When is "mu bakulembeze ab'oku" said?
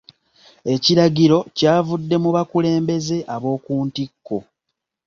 2.23-3.73